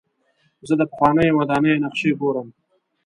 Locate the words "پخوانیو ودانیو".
0.91-1.81